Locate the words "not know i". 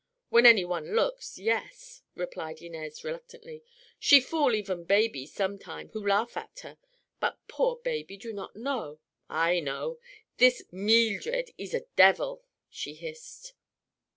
8.33-9.59